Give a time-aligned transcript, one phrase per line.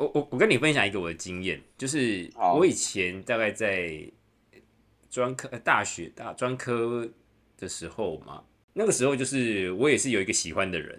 [0.00, 4.02] 我我我跟你分享一个我的经验，就是我以前大概在
[5.10, 7.06] 专科、呃大学大专科
[7.58, 8.42] 的时候嘛，
[8.72, 10.98] 那个时候就是我也是有一个喜欢的人，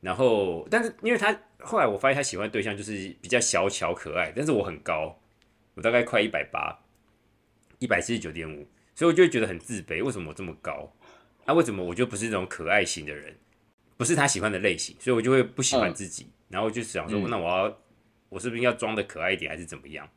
[0.00, 5.20] 然后但是因为他后来我发现他喜欢的对象就是比较小巧可爱，但是我很高，
[5.74, 6.78] 我大概快一百八，
[7.80, 10.88] 一百七十九点五，所以我就会觉得很自卑，为什么我这么高？
[11.46, 13.36] 那、为什么我就不是那种可爱型的人，
[13.96, 17.28] 不是他喜欢的类型，所以我就会不喜欢自己，然后就想说，嗯。
[17.28, 17.82] 那我要
[18.30, 20.08] 我是不是要装的可爱一点，还是怎么样？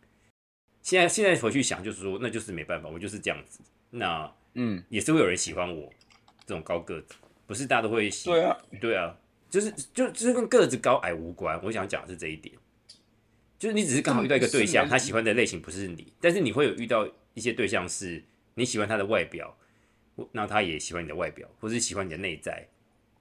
[0.81, 3.59] 现在现在回去想，就是说，那就是没办法，我就是这样子。
[3.89, 5.91] 那嗯，也是会有人喜欢我
[6.45, 8.29] 这种高个子，不是大家都会喜。
[8.29, 9.17] 对啊，对啊，
[9.49, 11.59] 就是就就是跟个子高矮无关。
[11.63, 12.53] 我想讲的是这一点，
[13.57, 18.23] 就是你只是刚好遇到一个对象，他喜欢的类型不是你，但是你会有遇到一些对象是
[18.55, 19.57] 你喜欢他的外表，
[20.33, 22.67] 那他也喜欢你的外表，或是喜欢你的内在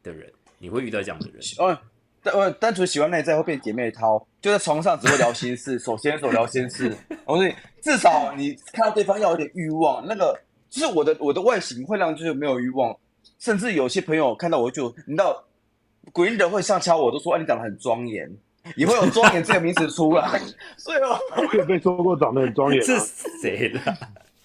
[0.02, 1.40] 的人，你会遇到这样的人。
[1.58, 1.80] 哦，
[2.22, 6.96] 单呃单纯喜欢内在会变姐妹淘，就在床上只会聊心事，手牵手聊心事。
[7.24, 10.38] 我说你至少你看到对方要有点欲望，那个
[10.70, 12.96] 就是我的我的外形会让就是没有欲望，
[13.38, 15.44] 甚至有些朋友看到我就你知道，
[16.12, 18.30] 鬼人会上敲我都说，哎、你长得很庄严，
[18.76, 20.40] 也会有庄严这个名词出来，
[20.76, 23.04] 所以哦，我也被说过长得很庄严、是啊，
[23.42, 23.80] 谁的？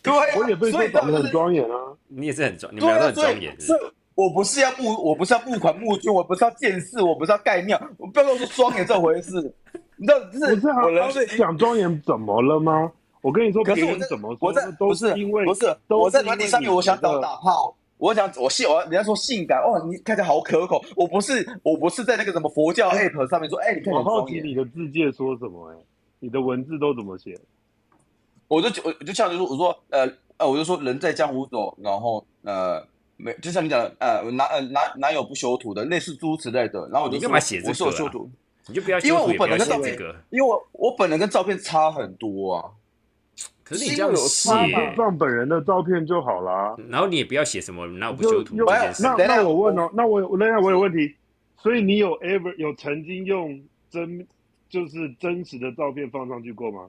[0.02, 1.76] 对啊，我也被说长得很就是庄严啊。
[2.08, 3.56] 你也是很庄，你们俩都很所庄严
[4.18, 9.54] 我不是要募，我不是要募款募捐，我不是要建寺，我不是要盖庙，我不要跟我说庄严这回事。
[9.96, 12.92] 你知道，就不是啊，我人是讲庄严怎么了吗？
[13.22, 20.84] 我跟你说，别可是我怎么说我在都不是因为不是都我在是因为软体上面，你我想打打炮，我想我性，我人家说性感，哦，你看起来好可口。
[20.96, 24.28] 我不是我不是在那个什么佛教 app 上面说，哎，你看我好。
[24.28, 25.76] 奇你的字界说什么、哎，
[26.20, 27.38] 你的文字都怎么写？
[28.48, 32.84] 我就我就像就说我说呃呃，我就说人在江湖走，然后呃
[33.18, 36.88] 没就像你讲的呃哪呃哪哪有不修图的，类似诸如此类的。
[36.92, 38.32] 然后我就干嘛写这个我是有个啊修图，
[38.68, 40.16] 你就不要修因为我本人跟照片这个。
[40.30, 42.72] 因为我我本人跟照片差很多啊。
[43.64, 46.74] 可是你这样有写，差那就放本人的照片就好啦。
[46.88, 49.04] 然后你也不要写什么那我不修图有这件事。
[49.04, 51.14] 那等一下那我问哦，那我我等下我有问题，
[51.58, 54.26] 所以你有 ever 有曾经用真
[54.70, 56.88] 就是真实的照片放上去过吗？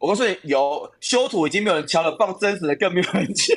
[0.00, 3.54] 我告诉你，有修图已经没有人敲了，放真实的更没有人敲。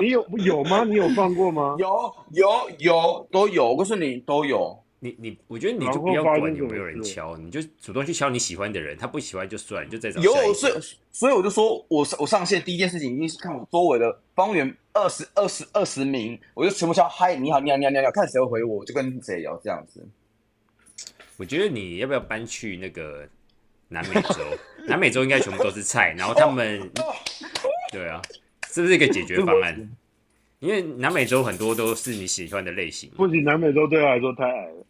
[0.00, 0.84] 你有有吗？
[0.84, 1.74] 你有放过吗？
[1.80, 4.78] 有有有都有，我告诉你都有。
[5.02, 10.72] 你你，我觉得你就不要管有没有人敲，你就主动去敲你喜欢的人，他不喜欢就算，你就再找下一个有，所以
[11.10, 20.06] 所以我就说我我上线第一件事情一定是看我周围的方圆二十二十二十名，我就全部敲嗨，你好，你好，你好，你好，看谁会回我，我就跟谁聊这样子。
[21.38, 23.26] 我觉得你要不要搬去那个
[23.90, 24.34] 南美洲？
[24.88, 26.90] 南美洲应该全部都是菜，然后他们，
[27.92, 28.22] 对啊，
[28.70, 29.90] 是不是一个解决方案？
[30.60, 34.86] 因为南美洲很多都是你喜欢的类型，不仅，南美洲对他来说太矮了。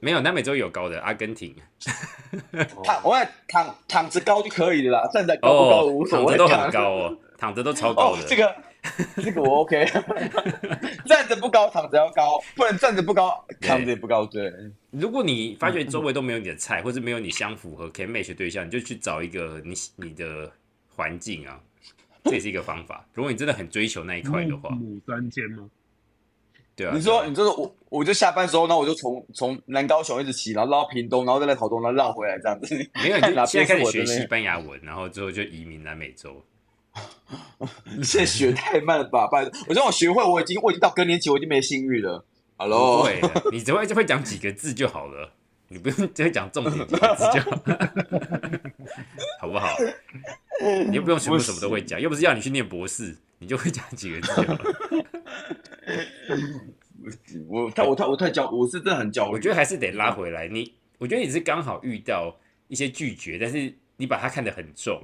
[0.00, 1.54] 没有南美洲有高的，阿根廷
[2.82, 6.36] 躺我在躺躺着高就可以了啦，站着高不高哦无，所谓。
[6.36, 8.22] 躺着都很高哦，躺着都超高的，。
[8.22, 8.54] 哦这个
[9.16, 9.84] 这个我 OK，
[11.06, 14.26] 站着不高，躺着要高，不能站着不高，躺着也不高。
[14.26, 14.52] 对，
[14.90, 20.50] 如果你发觉周围都没有你的菜，或者没有你相符合可以 match 的对象，你就去找一个你你的
[20.88, 21.60] 环境啊，
[22.24, 23.06] 这也是一个方法。
[23.14, 25.70] 如果你真的很追求那一块的话，母三迁吗？
[26.74, 32.74] 对啊，你说你就是我，我就下班时候，那我就从从南高雄一直骑，然后绕到屏东，然后再来桃东，然后绕回来这样子。
[32.94, 36.44] 没有，你就 现在开始学西班牙文，然后之后就移民南美洲。
[37.96, 39.26] 你现在学太慢了吧？
[39.30, 42.24] 拜托，我让我学会，我已经我已经到更年期，我已经没性欲了。
[42.56, 45.32] 不 Hello，会的，你只会就会讲几个字就好了，
[45.68, 47.62] 你不用只会讲重点几个字就好，
[49.40, 49.68] 好不好？
[50.88, 54.60] 你又不用全部什么都会讲，又不是要你去念博士，你就会讲几个字就好 了。
[57.48, 59.32] 我太我太我太焦，我是真的很焦虑。
[59.32, 60.46] 我觉得还是得拉回来。
[60.46, 62.36] 你，我觉得你是刚好遇到
[62.68, 65.02] 一些拒绝，但是你把它看得很重，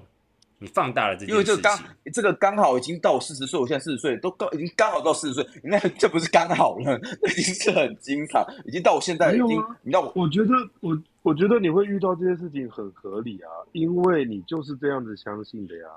[0.58, 1.34] 你放大了这件事情。
[1.34, 1.78] 因为这刚
[2.12, 6.98] 这个刚好已经到我四十岁，我现在四十岁，都刚已经刚好到四十岁，那这不是刚好了，
[7.36, 15.88] 已经是很经常，已经到我现在已经啊，你知道我我觉得我我觉得你会遇到这些事情很合理啊，因为你就是这样子相信的呀。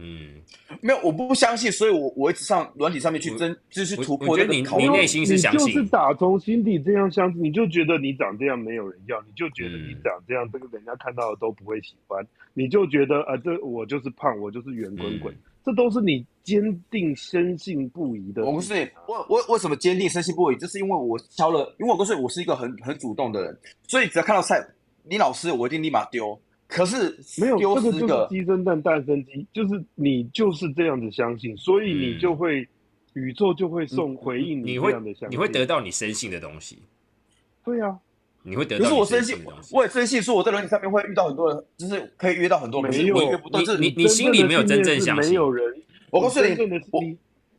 [0.00, 0.40] 嗯，
[0.80, 4.62] 没有，我不相信，所以我我一直上软体上面去争，就是突破我觉得你。
[4.78, 12.24] 你内心是相信就是打从心底这样相信，你就觉得你长这样没有人要，你就觉得你嗯长这样，这个人家看到的都不会喜欢，
[12.54, 18.44] 你就觉得啊、呃，这我就是胖，我就是圆滚滚，嗯这都是你坚定深信不疑的。
[18.44, 20.56] 我不是我我为什么坚定深信不疑？
[20.56, 23.58] 就是因为我敲了，因为我告诉你，我是一个很很主动的人，
[23.88, 24.64] 所以只要看到菜，
[25.02, 26.40] 你老师我一定立马丢。
[26.68, 32.68] 可是没有，丢这个就是，鸡生蛋，蛋生鸡，就是你就是这样子相信，所以你嗯就会、
[33.14, 35.30] 宇宙就会送回应这你会样的相信。
[35.30, 36.78] 你会得到你深信的东西。
[37.64, 37.98] 对啊，
[38.42, 39.74] 你会得到可是我深信心的东，西。
[39.74, 43.62] 我也深信说我在轮椅上面会遇到很多人，就是可以约到很多人，没有我约不到。
[43.62, 45.74] 这你你心里没有真正相信没有人。
[46.10, 46.64] 我告诉你你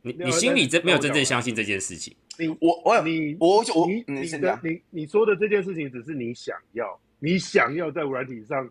[0.02, 2.14] 你没有你心里真没有真正相信这件事情。
[2.38, 4.20] 你我我你我我你你
[4.62, 8.68] 你你说的这件事情，只是你想要，你想要在软体上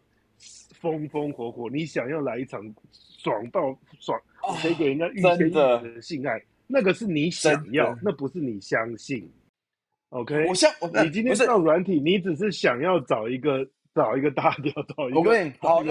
[0.81, 2.61] 风风火火，你想要来一场
[3.17, 9.29] 爽到爽，啊可以给人家欲仙欲真的性爱，那个是你想要，那不是你相信。
[10.09, 10.71] OK，我相
[11.03, 15.83] 你今天上软体，你只是想要找一个找一个大屌， 找一个我跟你好，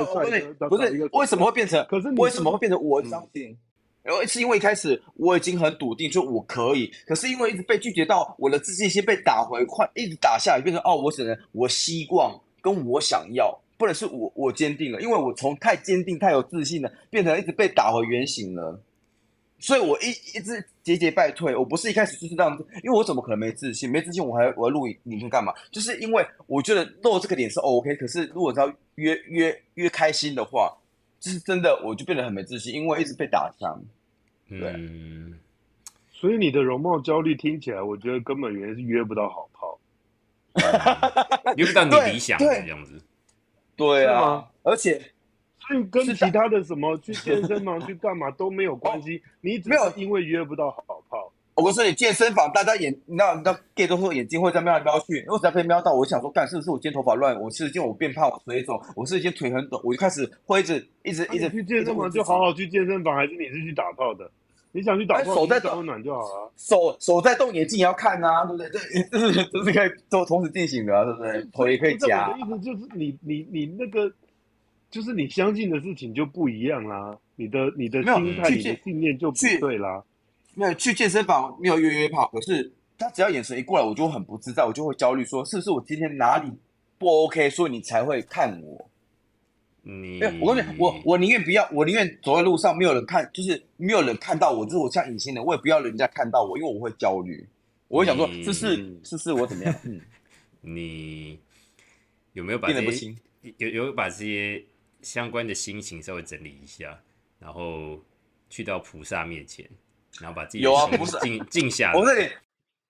[0.69, 1.87] 不是为什么会变成？
[1.88, 3.56] 可是你为什么会变成我嗯相信？
[4.02, 18.79] 然后是因为一开始我已经很笃定，就我可以，可是因为一直被拒绝到，我的自信心被打回，快一直打下来，变成哦，我只能我希望跟我想要，不能是我我坚定了，因为我从太坚定、太有自信了，变成一直被打回原形了。
[19.61, 23.91] 所以我一一直节节败退，我不是一开始就是这样子，因为我怎么可能没自信？
[23.91, 25.53] 没自信我还我要录影影片干嘛？
[25.73, 30.77] 就是因为我觉得露这个脸是 OK，可是如果只要约约约开心的话，
[31.19, 33.81] 就是真的我就变得很没自信，因为一直被打伤。
[34.49, 35.39] 对嗯，
[36.13, 39.79] 所以你的容貌焦虑听起来，我觉得根本原因是约不到好炮。
[41.57, 43.01] 约不到你理想的这样子。
[43.79, 45.01] 对啊，而且
[45.61, 51.33] 所以跟是其他的什么去健身房 去干嘛都没有关系，你只没有因为约不到好炮。
[51.55, 57.35] 我告诉你，健身房大家眼，你知道，你知道 gay 都说眼睛会在瞄来瞄去，我只要被瞄到，我想说，干是不是我今天头发乱？
[57.41, 64.31] 我是今天我变胖，我水肿，我是今天腿很短，我就开始会一直一直一直去健身房就好好去健身房，还是你是去打炮的？
[64.79, 66.53] 你想去打手在抖你去保暖就好了。
[66.57, 68.71] 手手在动，眼睛也要看啊，对不对？
[68.71, 68.79] 这
[69.11, 71.45] 这是这是可以都同时进行的、啊，对不对？
[71.53, 74.09] 头也可以夹我的意思就是你你你那个，
[74.89, 80.01] 就是你相信的事情就不一样啦，你的你的心态、你的信念就不对啦。
[80.55, 86.53] 没有去健身房没有约约炮，可是他只要眼神一过来，我就很不自在，我就会焦虑，说是不是我今天哪里
[86.99, 88.89] 不 OK，所以你才会看我。
[89.90, 97.49] 你因为我告诉你，我我宁愿不要，我宁愿走在路上没有人看，就是没有人看到我，就是我像隐形人，我也不要人家看到我，因为我会焦虑，
[97.88, 99.75] 我会想说，这是这是是我怎么样？
[99.85, 99.99] 嗯，
[100.61, 101.40] 你
[102.35, 103.55] 有没有把这些变得不。
[103.56, 104.62] 有有把这些
[105.00, 107.00] 相关的心情稍微整理一下，
[107.38, 107.99] 然后
[108.50, 109.67] 去到菩萨面前，
[110.20, 112.05] 然后把自己有啊菩萨静静下来我。
[112.05, 112.29] 这里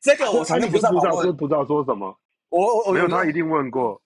[0.00, 2.18] 这个我常你跟菩萨不知访问，道说不知道说什么，
[2.48, 4.00] 我我我没有他一定问过。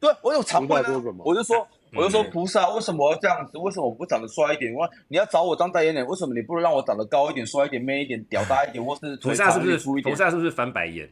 [0.00, 3.58] 对我有常问啊菩萨说什么，我就说我就说嗯菩萨为什么要这样子？
[3.58, 4.72] 为什么我不长得帅一点？
[4.74, 10.18] 我你要找我当代言人，为什么你不能让我长得高一点、帅一点、man 一点、屌大一点，或是菩萨是不是粗一点菩？
[10.18, 11.08] 萨是不是翻白眼？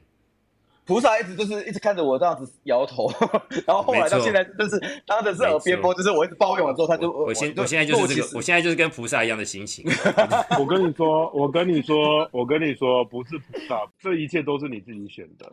[0.85, 3.11] 菩萨一直就是一直看着我这样子摇头，
[3.67, 9.85] 然后后来到现在就是当的是耳边波，就是我一直抱怨完之后，他就我现就我现在就是这个，我现在就是跟菩萨一样的心情。
[10.61, 15.53] 我跟你说，我跟你说，我跟你说，不是菩萨，这一切都是你自己选的，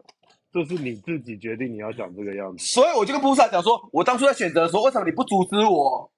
[0.54, 2.64] 这是你自己决定你要讲这个样子。
[2.66, 6.10] 所以我就跟菩萨讲说，我当初在选择的时候，为什么你不阻止我？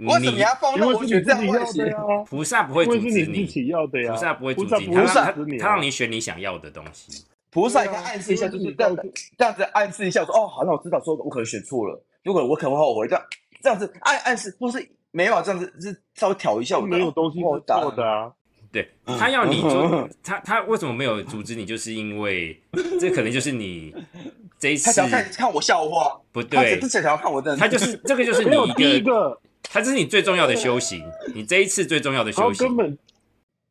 [0.00, 1.90] 为什么要放任我选这样的外形的？
[1.90, 1.98] 呀，
[2.28, 4.12] 菩萨不会阻止你自己要的呀。
[4.12, 7.24] 菩萨不会阻止你，菩萨不会他让他阻止你啊他让你选你想要的东西。
[7.50, 13.24] 菩萨应该暗示一下，就是这样子这样子暗示一下，说哦，好，那我知道，说我可能选错了，有可能我可能会后悔，这样
[13.62, 18.32] 这样子暗暗示，或是没有这样子，是稍微挑一下我的，没有东西是错的啊。
[18.74, 21.64] 对他要你做， 他他为什么没有阻止你？
[21.64, 22.60] 就是因为
[22.98, 23.94] 这可能就是你
[24.58, 32.66] 这一次他想要看看我笑话，不对他想要看我的，他就是这个就是你第一一个，他这是你最重要的修行，你这一次最重要的修行。
[32.66, 32.98] 根本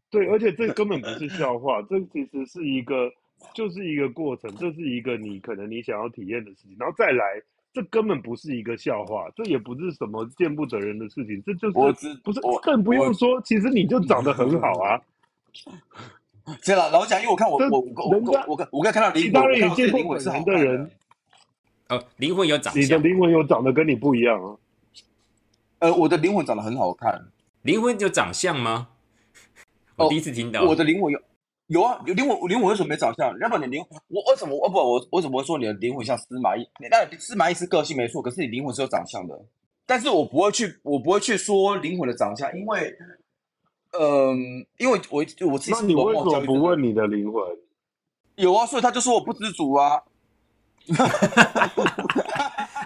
[0.10, 3.12] 对，而且这根本不是笑话， 这其实是一个，
[3.54, 7.42] 就是一个过程，这是一个你可能你想要体验的事情，然后再来，
[7.74, 15.02] 这根本不是一个笑话，这也不是什么见不得人的事情，这就是我只不是我更不用说，其实你就长得很好啊，
[16.62, 20.92] 这了，老蒋，因为我看我我我我人家我刚看到灵魂，其他人也我看到自己见过灵魂是人的人，
[21.90, 24.56] 哦，灵魂有长你的相，灵魂有长得跟你不一样啊。
[25.80, 27.26] 呃，我的灵魂长得很好看，
[27.64, 28.90] 灵魂有长相吗？
[29.96, 30.64] 我哦第一次听到。
[30.64, 31.20] 我的灵魂有
[31.68, 33.28] 有啊，有灵魂，灵魂为什么没长相？
[33.40, 36.68] 要不然你灵我为什么哦不我我怎么会说你的灵魂像司马懿？
[36.80, 39.40] 你当然司马懿是个性没错，可是你灵魂是有长相的。
[39.86, 42.94] 但是我不会去，我不会去说灵魂的长相，因为，
[44.00, 47.42] 嗯、因为我我其实那你为什么不问你的灵魂？
[48.36, 50.02] 有啊，所以他就说我不知足啊。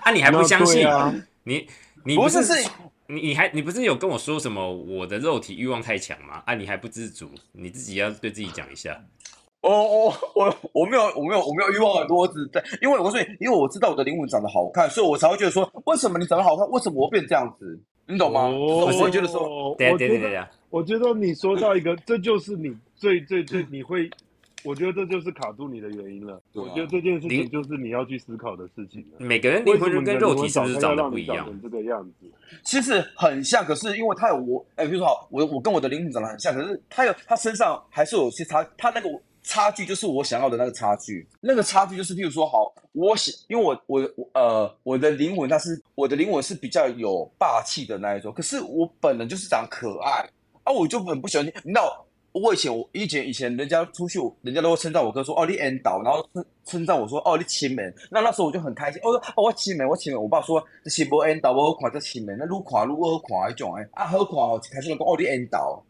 [0.03, 0.87] 啊，你还不相信？
[0.87, 1.13] 啊？
[1.43, 1.67] 你
[2.05, 2.69] 你不是是是
[3.07, 6.43] 你你还你不是有跟我说什么我的肉体欲望太强吗？
[6.45, 9.01] 啊，你还不知足，你自己要对自己讲一下。
[9.61, 17.79] 哦哦我我没有我没有我没有欲望很多，我只是在因为我说因为我知道我的灵魂长得好看，所以我才会觉得说，为什么你长得好看，为什么我变这样子？
[18.05, 18.41] 你懂吗？
[18.41, 24.09] 哦我会觉得说，对对对，我觉得你说到一个，这就是你最最最你会，
[24.67, 26.41] 我觉得这就是卡住你的原因了。
[26.53, 29.17] 我觉得这件事情就是你要去思考的事情了。
[29.19, 32.27] 每个人为什么灵魂跟肉体是不是长长得不一样这个样子？
[32.63, 39.09] 其实很像，可是因为他有我，哎、比如说好，我我跟我的灵魂长得很像，可是他有他身上还是有些差，他那个
[39.41, 50.29] 差距就是我想要的那个差距，那个差距就是，譬如说好，我想，因为我我我呃我的灵魂它是我的灵魂是比较有霸气的那一种，可是我本人就是长可爱
[50.63, 52.03] 啊，我就很不喜欢，你知道。
[52.37, 65.83] 我以前我以前以前人家出去，人家都会称赞我哥说哦你 N 导，然后称称赞我说哦你亲门，那那时候我就很开心，我说哦我亲门我亲门，我爸说这是无 N 导，我好看这亲门，那愈看愈好看那种诶，啊好看哦，开始就讲哦你 N 导，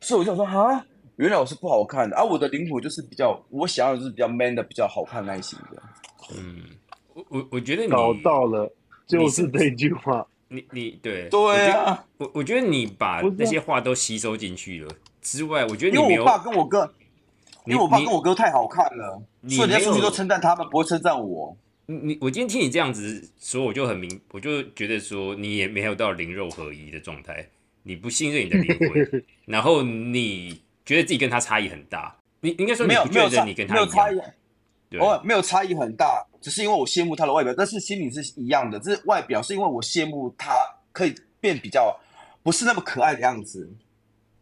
[0.00, 0.84] 所以我就想说哈，
[1.16, 5.82] 原来我是不好看的，啊我的灵魂就是比较我想要的是比较 man 的，比较好看那一型的，
[6.36, 6.62] 嗯，
[7.14, 8.70] 我我我觉得你搞到了，
[9.06, 10.26] 就是是这句话。
[10.46, 14.90] 你你对对啊，我我觉得你把那些话都吸收进去了
[15.24, 16.94] 之外，我觉得你没有因为我爸跟我哥，
[17.64, 21.56] 因为我爸跟我哥太好看了，你所以人家出去都称赞他们，不会称赞我。
[21.86, 27.46] 你你我今天听你这样子说，我就很明，我就觉得说你也没有到灵肉合一的状态，
[27.82, 34.26] 你不信任你的灵魂， 然后你觉得自己跟他差异很大，你应该说没有没有差得你跟他没有差异样，，
[34.88, 38.78] 对，偶尔没有差异很大，只是因为我羡慕他的外表，但是心里是一样的。
[38.78, 40.54] 这是外表是因为我羡慕他
[40.92, 41.98] 可以变比较
[42.42, 43.70] 不是那么可爱的样子。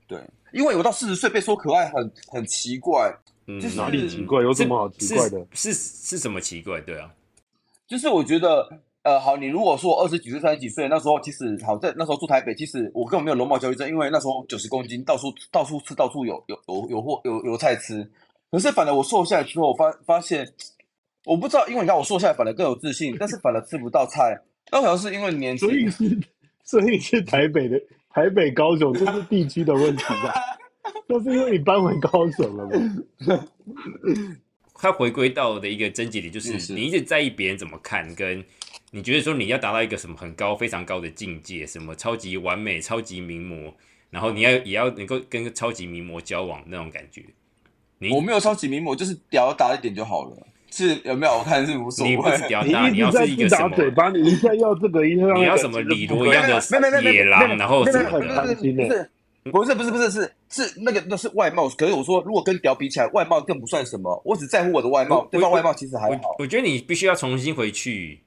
[0.06, 0.20] 对，
[0.52, 3.12] 因为我到四十岁被说可爱很很奇怪，
[3.46, 4.42] 嗯就是哪里奇怪？
[4.42, 5.46] 有什么好奇怪的？
[5.52, 6.80] 是是是什么奇怪？
[6.80, 7.10] 对啊，
[7.86, 8.68] 就是我觉得
[9.02, 18.08] 呃好，你如果说我二十几岁、三十几岁那时候，其实好在那时候住台北，其实我根本没有容貌焦虑症，因为那时候九十公斤，到处到处吃，到处有有有有货有有菜吃。
[18.50, 20.46] 可是反而我瘦下来之后，我发发现
[21.24, 24.38] 我不知道，因为你看我瘦下来反而更有自信，但是反而吃不到菜，
[24.70, 25.76] 那好像是因为年轻所。
[25.76, 26.20] 以是，
[26.64, 27.80] 所以是台北的
[28.14, 30.34] 台北、高雄，这是地区的问题吧？
[31.08, 33.46] 那是因为你搬回高雄了吗？
[34.74, 38.44] 它回归到的一个症结点，就是你一直在意别人怎么看，跟
[38.90, 43.72] 你觉得说你要达到一个什么很高、非常高的境界，什么超级完美、超级名模，
[44.10, 47.24] 然后你要也要能够跟超级名模交往那种感觉。
[47.98, 50.36] 你我没有超级名模，就是屌打一点就好了。
[50.72, 52.48] 是有没有我看是无所你不是谓。
[52.48, 59.06] 屌大，你是一个什么，嘴巴，你一下要这个，一下要你要什么李罗一样的野狼，然后没有什么的没有没有没有。
[59.50, 66.36] 不是不是不是不是是是那个那是外貌，可是我说如果跟屌比起来，外貌更不算什么，我只在乎我的外貌我，对方外貌其实还我好。
[66.38, 68.20] 我觉得你必须要重新回去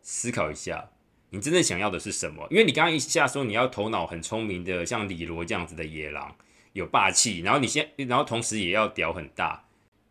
[0.00, 0.88] 思考一下，
[1.28, 2.46] 你真正想要的是什么？
[2.50, 6.34] 因为你刚刚一下说你要头脑很聪明的，像李罗这样子的野狼，
[6.72, 9.63] 有霸气，然后你先然后同时也要屌很大，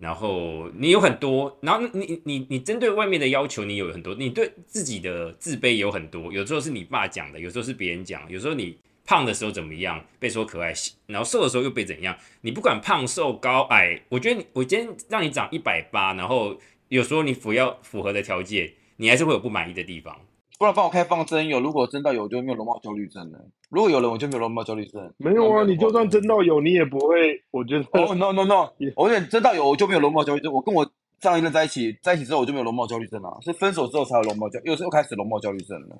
[0.03, 8.77] 然后你有很多，然后你你你针对外面的要求你有很多，你对自己的自卑有很多，有时候是你爸讲的，有时候是别人讲，有时候你。
[9.05, 10.73] 胖的时候怎么样，被说可爱，
[11.07, 12.17] 然后瘦的时候又被怎样？
[12.39, 16.57] 你不管胖瘦高矮，我觉得你我今天让你长一百八，然后
[16.87, 20.17] 有时候你符要符合的条件，你还是会有不满意的地方。
[20.63, 23.39] 不然帮我开放真有，如果真到有，我就没有容貌焦虑症了。
[23.69, 25.13] 如果有人，我就没有容貌焦虑症。
[25.17, 27.43] 没有啊，你就算真到有，你也不会。
[27.51, 30.53] 我觉得哦、no no no，我觉得真到有，我就没有容貌焦虑症。
[30.53, 30.89] 我跟我
[31.19, 35.97] 上一任在一起，在一起之后我就没有容貌焦虑症了，是分手之后才有容貌焦，又是又开始容貌焦虑症了。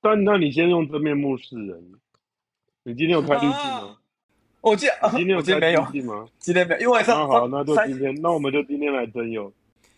[0.00, 1.90] 但那你先用真面目示人。
[2.84, 3.96] 你今天有开滤镜吗？
[4.60, 6.24] 我今天、啊、今天有开我今天没有，滤镜吗？
[6.38, 9.52] 今天没有，因为上那好，那就今天，那我们就今天来真有。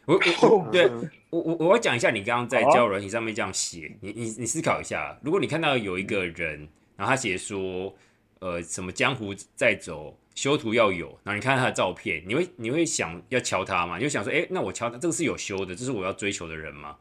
[0.06, 7.94] 我我我 对嗯我我我要讲一下，你刚刚在交友软体上面这样写，你你你思考一下，如果你看到有一个人，然后他写说，
[8.40, 13.96] 呃，什么江湖在走，修图要有，然后你看他的照片，你会你会想要敲他吗？
[13.98, 16.96] 你会想说，哎、那我敲他，这个是有修的，这是我要追求的人吗？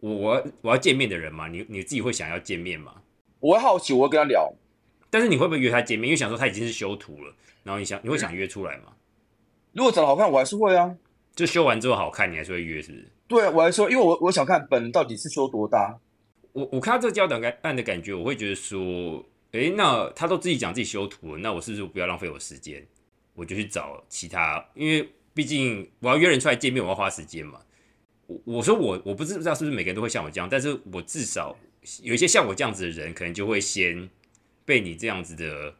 [0.00, 1.46] 我我要我要见面的人吗？
[1.48, 2.94] 你你自己会想要见面吗？
[3.40, 4.50] 我会好奇，我会跟他聊。
[5.10, 6.08] 但是你会不会约他见面？
[6.08, 8.94] 因为想说他已经是修图了，然后你想你会想约出来吗？
[9.72, 10.96] 如果长得好看，我还是会啊。
[11.34, 13.08] 就修完之后好看，你还是会约，是不是？
[13.26, 15.98] 对，我还说，因为我我想看本人到底是修多大。
[16.52, 22.86] 我我看到这个交友感案的感觉，我会觉得说，诶，那他都自己讲自己修图了，那我是不是不要浪费我时间，
[23.34, 27.60] 我就去找其他，因为毕竟我要约人出来见面，我要花时间嘛。
[28.26, 31.56] 我我说我我不知道是不是每个人都会像我这样，但是我至少
[32.02, 34.08] 有一些像我这样子的人，可能就会先
[34.64, 35.74] 被你这样子的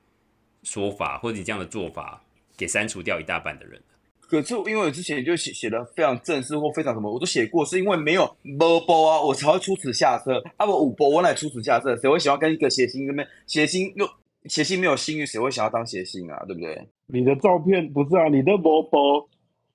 [0.64, 2.24] 说法或者你这样的做法
[2.56, 3.80] 给删除掉一大半的人。
[4.28, 8.26] 可是因为我之前就写写的非常正式或非常什么，我都写过，是因为没有
[8.58, 10.42] 波波啊，我才会出此下策。
[10.56, 14.08] 啊，我五波我乃出此下策，谁会喜欢跟一个谐星跟谐星又
[14.46, 16.44] 谐星没有信誉，谁会想要当谐星啊？
[16.46, 16.86] 对不对？
[17.06, 18.28] 你的照片不是啊？
[18.28, 19.28] 你的波波，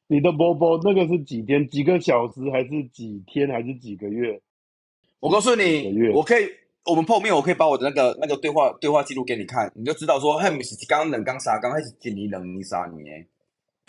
[0.07, 4.39] 你的波波那个是几天、几个小时，还是几天，还是几个月？
[5.19, 6.45] 我告诉你，我可以，
[6.85, 13.27] 我们碰面，我可以把我的那个那个对话对话记录给你看，你就知道说，嘿，不是刚冷刚杀刚，还是几年冷你杀你诶。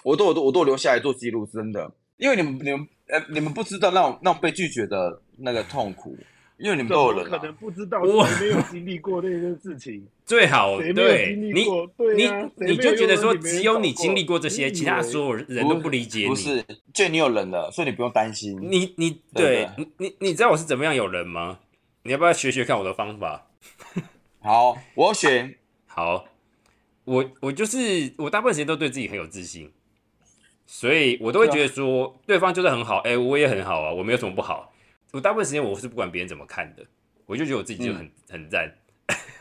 [0.03, 6.17] 我都我都我都留下来做记录，真的，因为你们你们呃你们不知道那种那种被拒绝的那个痛苦，
[6.59, 8.01] 因为你们怎都有人、啊可能，不知道？
[8.01, 10.07] 哇谁没有经历过那件事情？
[10.25, 16.29] 最好对你你啊，你就觉得说只有你经历过这些，其他所有人都不理解你。
[16.29, 16.65] 不是，
[16.95, 18.57] 就你有人了，所以你不用担心。
[18.61, 21.59] 你你对对你你你知道我是怎么样有人吗？
[22.05, 23.49] 你要不要学学看我的方法？
[24.41, 26.25] 好，我要选好，
[27.05, 29.71] 我我就是我大部分时间都对自己很有自信，
[30.73, 34.73] 所以我都会觉得说对方就是很好，哎、我也很好啊，我没有什么不好。
[35.11, 36.85] 我大部分时间我是不管别人怎么看的，
[37.27, 38.73] 我就觉得我自己就很、很赞，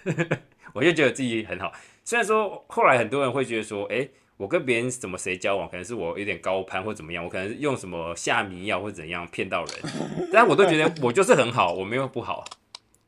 [0.73, 1.71] 我就觉得自己很好。
[2.03, 9.75] 虽然说后来很多人会觉得说，哎、我跟别人怎么谁交往，可能是我有点高攀或怎么样，我可能是用什么下迷药或怎样骗到人，
[10.33, 12.43] 但我都觉得我就是很好，我没有不好，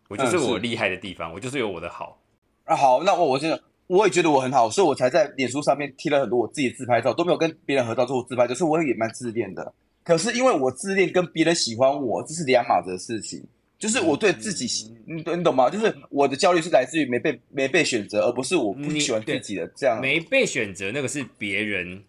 [0.09, 2.21] 我就是我厉害的地方，我就是有我的好。
[2.65, 2.75] 啊。
[2.75, 3.59] 好，那我我真的
[3.91, 9.73] 我也觉得我很好，所以我才在脸书上面贴了很多我自己的自拍照，都没有跟别人合照做自拍，就是我也蛮自恋的。
[10.03, 13.43] 可是因为我自恋跟别人喜欢我，这是两码子的事情。
[13.77, 15.69] 就是我对自己喜，你懂你懂吗？
[15.69, 19.99] 就是我的焦虑是来自于没被没被选择，而不是我不喜欢自己的这样。
[19.99, 22.03] 没被选择，那个是别人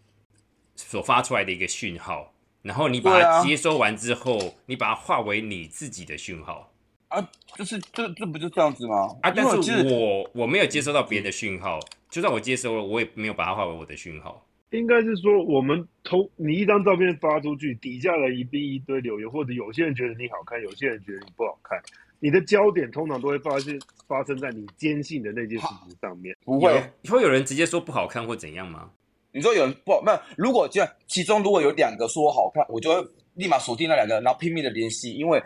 [0.76, 6.72] 所发出来的一个讯号，然后你把它接收完之后，你把它化为你自己的讯号
[7.12, 9.09] 啊，就是这这不就这样子吗？
[9.21, 9.28] 啊。
[9.31, 11.78] 因但是我我没有接收到别人的讯号，
[12.11, 14.47] 就算我接收了，我也没有把它化为我的讯号。
[14.71, 21.78] 应该是说，我们投你一张照片发出去，底下的一定一堆留言，或者有些人觉得你好看，有些人觉得你不好看。
[22.19, 26.35] 你的焦点通常都会发现发生在你坚信的那件事情上面。
[26.45, 28.88] 不会，有会有人直接说不好看或怎样吗？
[29.33, 30.19] 你说有人不好，那？
[30.37, 35.42] 如果就其中如果有两个说我好看，我就会立马锁定那两个，然后拼命的联系，因为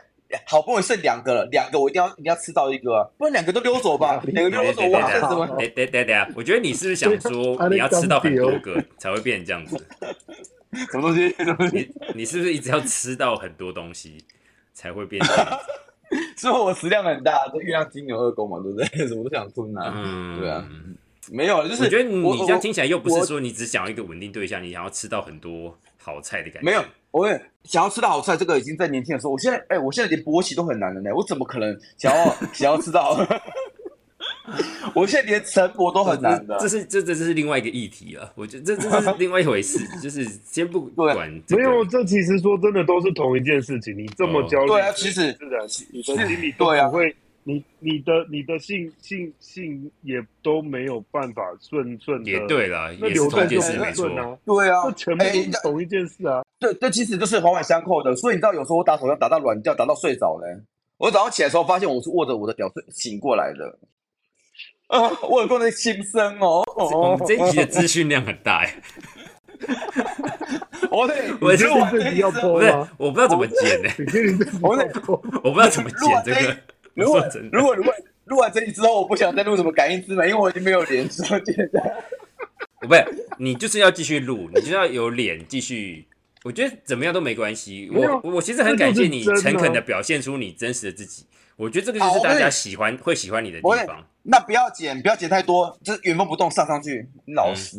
[0.47, 5.47] 好不容易剩两个了，两个我一定要一定要吃到一个啊，不然两个都溜走吧，两个溜走我还剩什么？
[6.35, 9.87] 我觉得你是不是想说你要吃到很多个才会变成这样子？
[10.91, 11.29] 什么东西？
[11.39, 11.77] 什么东西？
[12.09, 14.19] 你你是不是一直要吃到很多东西
[14.75, 15.67] 才会变成这样子？
[16.37, 18.87] 所以我食量很大，这月亮金牛二宫嘛，对不对？
[19.09, 19.93] 什么都想吞啊。
[19.97, 20.69] 嗯，对啊
[21.33, 26.65] 没有，就是我觉得你这样听起来又不是说你只想要一个稳定对象，你想要吃到很多好菜的感觉。
[26.65, 27.33] 没有，我也
[27.65, 29.33] 想要吃到好菜，这个已经在年轻的时候。
[29.33, 33.19] 我现在，哎、我现在连勃起都很难了呢，我怎么可能想要 想要吃到？
[34.95, 36.69] 我现在连晨勃都很难的这。
[36.69, 38.33] 是这这这是另外一个议题了。
[38.37, 43.97] 我觉得这这是另外一回事， 就是先不对管这个没有，这其实说真的都是同一件事情。
[43.99, 47.15] 你这么哦焦虑，对啊其实是的你的心里都对啊不会，
[47.49, 54.19] 你你的你的性性性也都没有办法顺顺的，也对了，那也是同一件流动就事没错不顺。
[54.19, 54.39] 啊。
[54.45, 56.43] 对啊这，全部哎都是同一件事啊！
[56.59, 58.17] 这这其实就是环环相扣的。
[58.17, 60.61] 所以你知道，有时候我打手枪打到软掉，打到睡着嘞。
[60.99, 63.79] 我早上起来的时候，发现我是握着我的屌睡醒过来的。
[64.89, 66.65] 啊，我有多的心声哦。
[66.77, 68.75] 哦我们这一集的资讯量很大哎，
[70.91, 72.89] 我得，我你确定录完这集要播吗？
[72.99, 73.89] 我不知道怎么剪呢，
[74.61, 74.85] 我得？
[75.45, 76.57] 我不知道怎么剪这个。
[77.05, 81.95] 如果如果如果录完这一之后，我不想再录什么感应之门，因为我已经没有脸说现在。
[82.81, 83.05] 不是，
[83.39, 86.07] 你就是要继续录，你就要有脸继续。
[86.45, 87.91] 我觉得怎么样都没关系。
[87.93, 91.25] 我我其实很感谢你诚恳的表现出你真实的自己。
[91.57, 94.07] 我觉得这个就是大家喜欢会喜欢你的地方。
[94.23, 97.09] 那不要剪，不要剪太多，就是原封不动上上去。
[97.35, 97.79] 老实，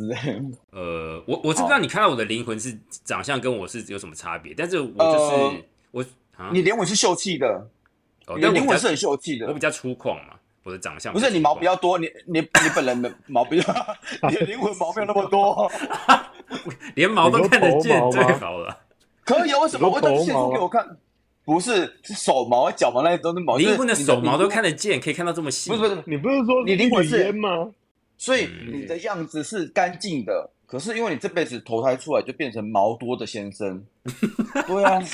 [0.72, 2.76] 呃，我我知不知道你看到我的灵魂是
[3.06, 5.54] 长相跟我是有什么差别，但是我就是、呃
[5.92, 7.70] 我啊，你灵魂是秀气的，
[8.28, 9.60] 哦灵魂是很秀气的我比。
[9.60, 13.74] 较粗犷嘛，我的长相不是你毛比较较多，你你你本人的毛比较，
[14.30, 15.72] 你的灵魂毛没有那么多。
[16.96, 18.78] 连毛都看得见最好了。
[19.24, 19.90] 可以啊，为什么？
[19.90, 20.86] 我等现出给我看，
[21.44, 24.72] 不是是手毛、脚毛那些都是毛，灵魂的手毛都看得。
[24.72, 25.70] 见，可以看到这么细。
[25.70, 27.70] 不是不是，你不是说你灵魂是吗？
[28.18, 33.82] 所以嗯你的样子是干净的，可是因为你这辈子投胎出来就变成毛多的先生。
[34.68, 35.00] 对啊，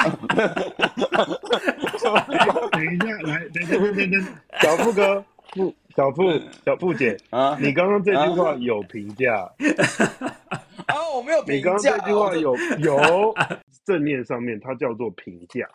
[2.72, 4.26] 等一下，来，等等等等，
[4.62, 6.24] 小富哥，富小富
[6.66, 9.36] 小富姐，啊你刚刚这句话有评价，
[10.88, 13.36] 啊，我没有评价你刚刚这句话有有
[13.86, 15.70] 正面上面，它叫做评价。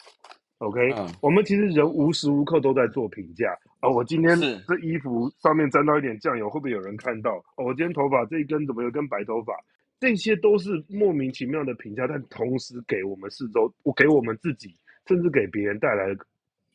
[0.59, 3.89] OK，、嗯我们其实人无时无刻都在做评价啊。
[3.89, 7.37] 我今天这衣服上面沾到一点酱油，会不会有人看到？
[7.57, 9.53] 哦，我今天头发这一根怎么有根白头发？
[10.01, 16.17] 这些都是莫名其妙的评价，但同时给我们四周，我给我们自己，甚至给别人带来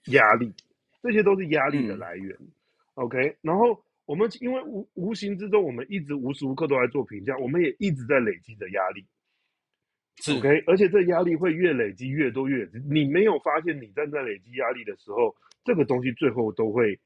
[0.08, 0.54] 压力，
[1.02, 2.38] 这些都是压力的嗯来源。
[2.96, 9.06] OK，然后我们因为无无形之中，我们一直无时无刻都在做评价，我们也一直在累积着压力。
[10.18, 16.98] 是 OK，而且这压力会越累积越多越，你没有发现你正在累积压力的时候，这个东西最后都会，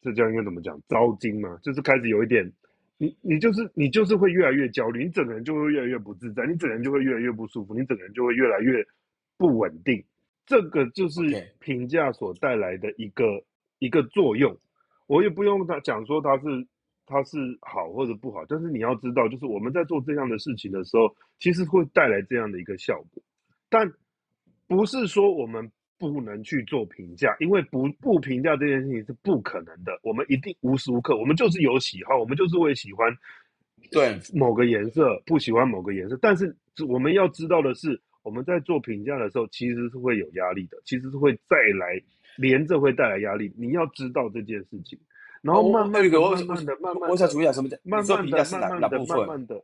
[0.00, 0.80] 这叫应该怎么讲？
[0.88, 2.50] 糟心嘛，就是开始有一点
[2.98, 8.84] 你你就是你就是会越来越焦虑，你整个人就会越来越不自在，你整个人就会越来越不舒服，你整个人就会越来越
[9.36, 10.02] 不稳定。
[10.46, 11.20] 这个就是
[11.60, 13.24] 评价所带来的一个
[13.78, 14.56] 一个作用。
[15.06, 16.44] 我也不用他讲说它是
[17.06, 23.22] 它是好或者不好，但是你要知道，就是我们在做这样的事情的时候，其实会带来这样的一个效果。
[23.68, 23.92] 但
[24.66, 29.98] 不是说我们不能去做评价，因为不不评价这件事情是不可能的。
[30.02, 33.14] 我们一定无时无刻，我们就是有喜好，我们就是会喜欢
[33.90, 36.18] 对某个颜色，不喜欢某个颜色。
[36.20, 36.56] 但是
[36.88, 42.02] 我们要知道的是，我们在做评价的时候，其实是会有压力的，其实是会再来
[42.36, 43.52] 连着会带来压力。
[43.56, 44.98] 你要知道这件事情，
[45.42, 49.16] 然后慢慢的、我慢慢的、慢慢我想的、请问一下，什么叫慢慢的、慢慢的？
[49.16, 49.62] 慢慢的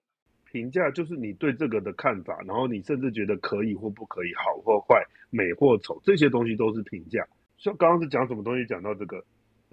[0.50, 7.24] 评价，就是你对这个的看法，然后你甚至觉得可以或不可以，好或坏，美或丑，这些东西都是评价。
[7.58, 8.66] 像刚刚是讲什么东西？
[8.66, 9.18] 讲到这个，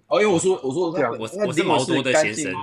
[0.08, 2.54] 哦，因为我说我说这样我那我是毛多的先生，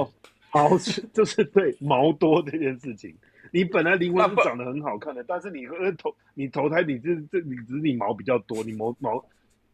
[0.52, 3.12] 毛是 就是对毛多这件事情，
[3.50, 9.24] 你本来灵魂是长得很好看的，但是你呃投你投胎你这这你只是你毛比较多，你毛毛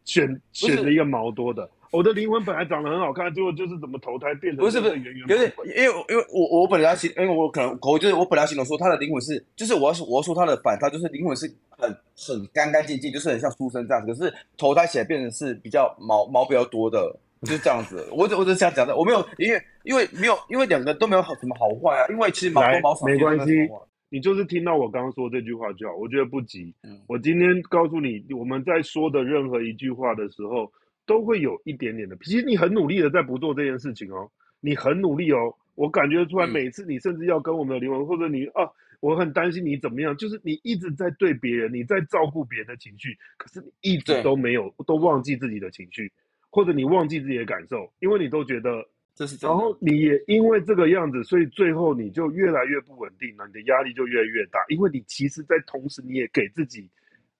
[0.04, 1.68] 选选了一个毛多的。
[1.90, 18.06] 我的灵魂本来长得很好看，结果就是怎么投胎变成不是不是，圆圆有点滚滚，因为因为我我本来要形，因为我可能我就是我本来要形容说他的灵魂是，就是我要说我要说他的反差，就是灵魂是很很干干净净，就是很像书生这样子，可是投胎起来变成是比较毛毛比较多的，就是这样子。
[18.12, 23.68] 我只我只是这样讲的，我没有因为因为没有因为两个都没有好什么好坏啊，因为其实毛来多毛少没关系
[24.10, 26.72] 你就是听到我刚刚说这句话就好，我觉得不急。
[26.82, 30.72] 嗯我今天告诉你，我们在说的任何一句话的时候，
[31.08, 32.16] 都会有一点点的。
[32.22, 35.52] 其实你很努力的在不做这件事情哦，你很努力哦。
[35.74, 38.68] 我感觉出来，嗯每次你甚至要跟我们的灵魂，或者你啊，
[39.00, 46.12] 我很担心你怎么样，就是你一直在对别人，你在照顾别人的情绪，可是你一直都没有，都忘记自己的情绪，
[46.50, 54.58] 或者你忘记自己的感受，因为你都觉得这是然后你也因为这个样子，所以最后你就越来越不稳定了，你的压力就越来越大。
[54.68, 56.90] 因为你其实，在同时你也给自己，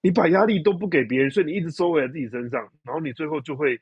[0.01, 3.79] 你把压力都不给别人，所以你一直收回在自己身上，然后你最后就会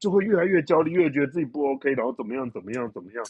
[0.00, 3.24] 就会越来越焦虑，越觉得自己不 OK，然后怎么样怎么样怎么样。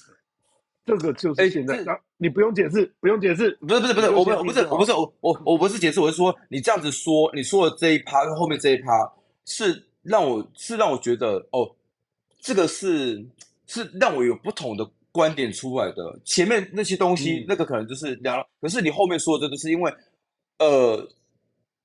[0.85, 1.79] 这个就是哎现在，
[2.17, 8.89] 你不用解释，不用解释，不是不是不是，我不是我不是我我我不是解释，我是说你这样子说，你说的这一趴跟后面这一趴
[9.45, 11.71] 是让我是让我觉得哦，
[12.41, 13.25] 这个是
[13.69, 16.19] 是让我有不同的观点出来的。
[16.25, 19.95] 前面那些东西，嗯那个可能就是聊，可是你后面说的，就是因为
[20.59, 21.09] 呃，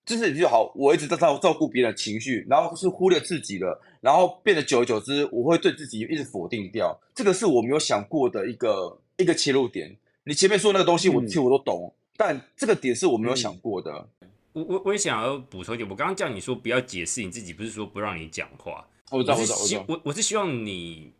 [0.07, 6.97] 就是就好，我一直在照照顾别人的情绪，然后是忽略自己了，然后变得久而久之，我会对自己一直否定掉。
[7.13, 9.93] 这个是我没有想过的一个一个切入点。
[10.23, 14.09] 你前面说那个东西，我嗯其实我都懂，但这个点是我没有想过的。
[14.53, 19.81] 我我我也想要补充一点，我刚刚叫你说不要解释你自己，不是说不让你讲话，我知道，我知道，我知道。
[19.81, 21.11] 希我我是希望你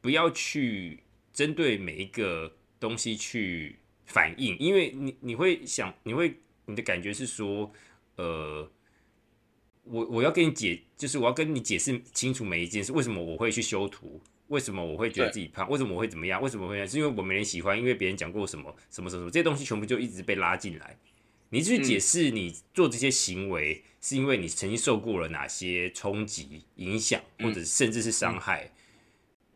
[0.00, 7.70] 不要去针对每一个东西去反应，因为你你会想，你会你的感觉是说，
[8.22, 8.70] 呃，
[9.82, 20.96] 我我要跟你解，就是我要跟你解释清楚每一件事，为什么我会去修图，为什么我会觉得自己胖，为什么我会怎么样，为什么会，是因为我没人喜欢，因为别人讲过什么什么什么这些东西全部就一直被拉进来。
[21.50, 28.70] 你去解释你做这些行为，是因为你曾经受过了哪些冲击、影响，嗯或者甚至是伤害。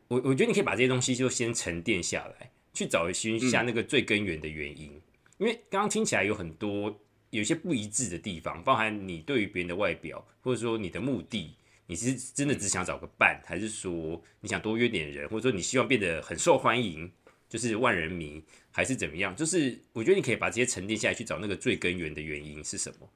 [0.08, 4.90] 我我觉得你可以把这些东西就先沉淀下来，去找寻一下那个最根源的原因。
[5.38, 7.00] 因为刚刚听起来有很多
[7.36, 11.54] 有一些不一致的地方，包含你对于别人的外表，或者说你的目的，
[11.86, 17.10] 你是真的只想找个伴，还是说你想多约点人，或者说你希望变得很受欢迎，
[17.48, 19.36] 就是万人迷，还是怎么样？
[19.36, 23.08] 就是我觉得你可以把这些沉淀下来，去找那个最根源的原因是什么，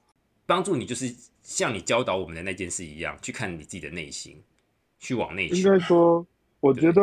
[0.45, 4.39] 帮助你就是像你教导我们的那件事一样，去看你自己的内心，
[4.99, 5.63] 去往内应。
[5.63, 6.25] 该说，
[6.59, 7.01] 我觉得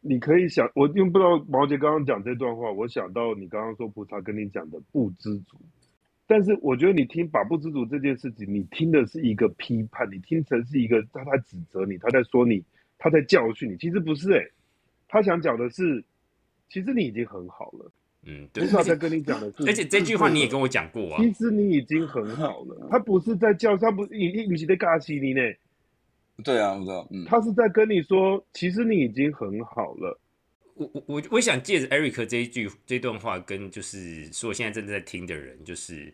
[0.00, 5.56] 你可以想，我因为不知道毛姐刚刚讲这段话，我想到你刚刚说菩萨跟你讲的不知足，
[6.28, 12.64] 但是我觉得你听法不知足这件事情，你听的是一个批判，你听成是一个他在指责你，他在说你，
[12.98, 14.50] 他在教训你，其实不是诶、
[15.06, 16.02] 他想讲的是，
[16.68, 17.92] 其实你已经很好了，
[18.24, 18.70] 嗯，对菩。
[18.70, 25.40] 萨在跟你讲的是，而且这句话你也跟我讲过啊，其实你已经很好了，他不是在教，他不，你你你是在尬戏你呢，
[26.42, 30.18] 对啊，我知道，嗯，他是在跟你说，其实你已经很好了。
[30.76, 36.12] 我我我我想借着 Eric 这一句这段话，跟就是说现在正在听的人，就是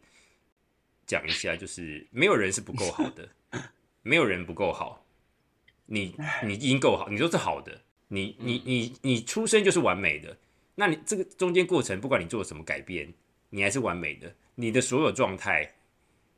[1.06, 3.28] 讲一下，就是没有人是不够好的，
[4.02, 5.04] 没有人不够好，
[5.86, 10.38] 你你已经够好，你都是好的，你你你你出生就是完美的，
[10.76, 13.12] 那你这个中间过程，不管你做了什么改变，
[13.50, 15.74] 你还是完美的，你的所有状态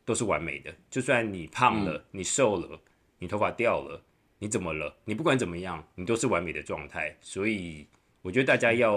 [0.05, 2.81] 都是完美的，就算你胖了，你瘦了，
[3.19, 4.03] 你头发掉了。
[4.41, 4.95] 你怎么了？
[5.07, 7.87] 你不管怎么样，你都是完美的状态，所以
[8.25, 8.95] 我觉得大家要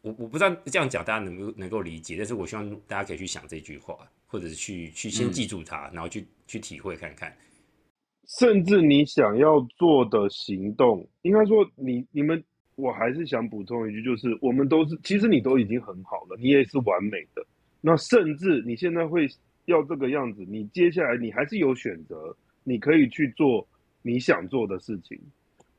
[0.00, 3.94] 我我不知道这样讲大家能够能够理解，但是我希望大家可以去想这句话，
[4.26, 7.30] 或者是去去先嗯记住它，然后去去体会看看。
[8.26, 12.42] 甚至你想要做的行动，应该说你你们，
[12.76, 17.46] 我还是想补充一句，就是我们都是，其实你都已经很好了，你也是完美的。
[17.82, 19.28] 那甚至你现在会
[19.66, 23.68] 要这个样子，你接下来你还是有选择，你可以去做
[24.00, 25.20] 你想做的事情，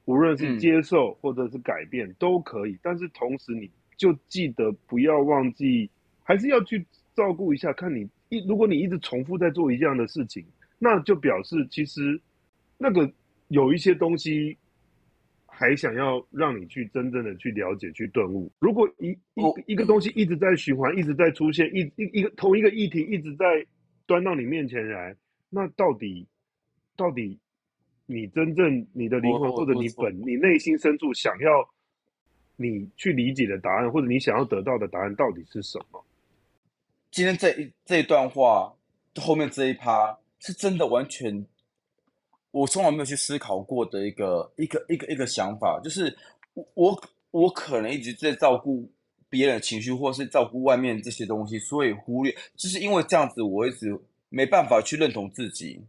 [0.06, 2.78] 无论是嗯接受或者是改变都可以。
[2.82, 5.90] 但是同时，你就记得不要忘记，
[6.24, 10.46] 还是要去照顾一下，看你一如果你一直重复在做一样的事情，
[10.80, 12.20] 那就表示其实
[12.78, 13.12] 那个
[13.48, 14.58] 有一些东西
[15.46, 18.52] 还想要让你去真正的去了解、去顿悟。
[18.60, 23.66] 如果一我一一个东西一直在循环、一直在出现，一一一个同一个议题一直在
[24.06, 25.16] 端到你面前来，
[25.50, 26.28] 那到底
[26.98, 27.40] 到底
[28.08, 31.50] 你真正你的灵魂或者你本你内心深处想要
[32.56, 36.04] 你去理解的答案，或者你想要得到的答案到底是什么？
[37.12, 38.74] 今天这一这一段话
[39.16, 41.46] 后面这一趴是真的完全，
[42.52, 46.16] 我从来没有去思考过的一个一个一个一个想法，就是
[46.54, 48.88] 我我我可能一直在照顾
[49.30, 53.98] 别人的情绪，或是照顾外面这些东西，所以忽略，就是因为这样子，我一直
[54.30, 55.82] 没办法去认同自己。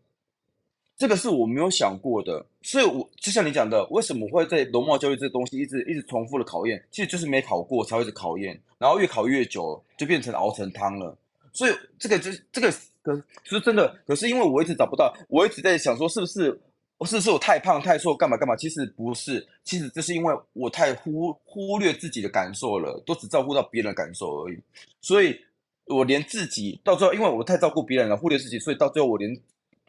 [0.97, 6.83] 这个是我没有想过的，所以我就像你讲的，为什么会在容貌焦虑这个东西一直一直重复的考验？
[6.91, 11.17] 其实就是没考过才会一直考验，然后越考越久，就变成熬成汤了。
[11.53, 12.71] 所以这个就是这个
[13.03, 16.59] 可是真的，可是因为我一直找不到，我一直在想说是不是
[16.97, 18.57] 我是不是我太胖太瘦干嘛干嘛？
[18.57, 24.59] 其实不是，其实这是因为我太忽忽略自己的感受了，都只照顾到别人的感受而已。
[25.03, 25.39] 所以
[25.85, 29.39] 我连自己到最后，因为我太照顾别人了，忽略自己，所以到最后我连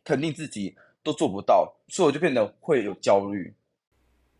[0.04, 0.76] 肯定自己
[1.08, 3.54] 都做不到，所以我就变得会有焦虑。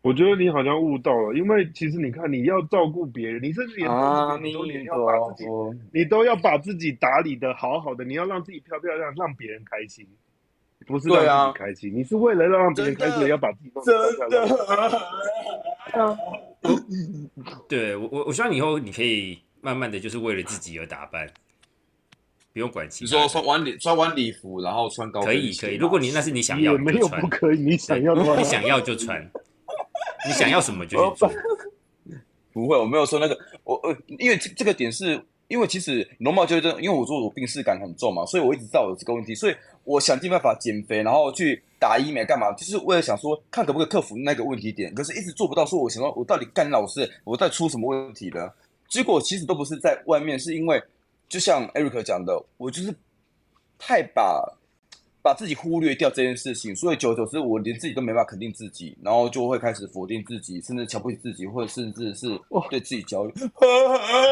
[0.02, 5.48] 我觉得你好像悟到了，因为其实你看，你要照顾别人，你甚至连照顾别人你都连要把自己，
[5.92, 10.06] 你都要把自己打理的好好的，你要让自己漂漂亮亮，让别人开心，
[10.86, 14.30] 不是让自己开心，你是为了让别人开心，要把自己弄得真。
[15.98, 16.18] 的，
[17.68, 21.26] 对我我我希望以后你可以慢慢的就是为了自己而打扮，
[22.58, 23.28] 不用管其你他的。
[23.28, 29.22] 说穿晚礼穿晚礼服，然后穿高可跟鞋以可以，如果你那是你想要也没的就穿有不可以，你想要的话你，想要就穿，
[30.26, 31.30] 你想要什么就去做。
[32.52, 48.52] 不会，我没有说那个，我呃，因为这这个点是，因为其实容貌就是这，因为我说我病视感很重嘛，所以我一直知道有这个问题，所以我想尽办法减肥，然后去打医美干嘛，就是为了想说看可不可以克服那个问题点，可是一直做不到，说我想说我到底干老师，我在出什么问题了？
[48.88, 50.82] 结果其实都不是在外面，是因为
[51.28, 52.94] 就像 Eric 讲的，我就是
[53.78, 54.42] 太把
[55.20, 63.34] 把自己忽略掉这件事情，所以久而久之，我连自己都没办法肯定自己，然后就会开始否定自己，甚至瞧不起自己，或者甚至是哇对自己焦虑。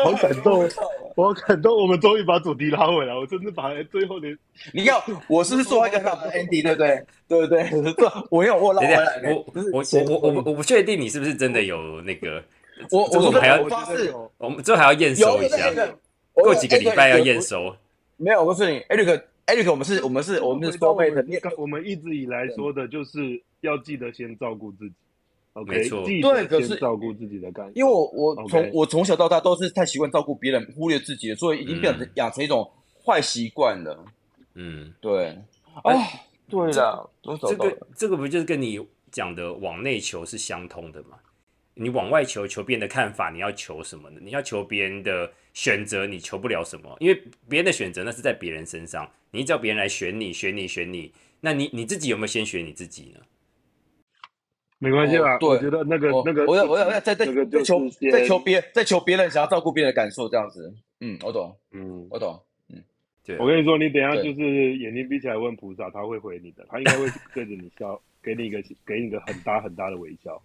[0.04, 0.66] 好感动，
[1.16, 4.28] 我好感动，我们终于把主题拉回来，我真的把最后的
[4.72, 7.06] 你看，我是不是做一个很好的 Andy，对不对？
[7.28, 7.92] 对不对？
[7.92, 12.42] 这我要我拉回来，我我我我我我不确定你是不是真的有那个，
[12.90, 15.98] 我我我们还要我发誓我们最后还要验收一下那，个，
[16.42, 17.40] 过几个礼拜要验有。
[17.40, 17.76] 收。
[18.18, 24.94] 没有，我告诉你，Eric Eric，我们是我们是我们是收费的，你我们一直以来说的就是要记得先照顾自己
[25.52, 27.72] ，OK，没错记对可是得先照顾自己的感受。
[27.74, 32.70] 因为我我从我从小到大都是太习惯照顾别人，忽略自己了，所以已经变成嗯养成一种
[33.04, 34.04] 坏习惯了。
[34.54, 35.38] 嗯，对，
[35.84, 35.92] 啊，
[36.48, 37.78] 对了，这个。
[37.94, 41.18] 这个不就是跟你讲的往内求是相通的吗？
[41.74, 44.18] 你往外求，求别人的看法，你要求什么呢？
[44.22, 47.14] 你要求别人的选择，你求不了什么，因为
[47.48, 53.20] 别人的选择那是在别人身上，你叫别人来选你，选你，选你，那你你自己有没有先选你自己呢？
[54.78, 60.70] 没关系啦哦，对我觉得那个我那个，我要我要再再那个就是再求先再求别再求别人想要照顾别人的感受这样子。
[61.00, 62.38] 嗯，我懂，嗯，我懂。
[62.68, 62.84] 嗯
[63.24, 70.40] 对，我跟你说，你等一下就是眼睛闭起来问菩萨，他会回你的，他应该会对着你笑，给你一个给你一个很大很大的微笑。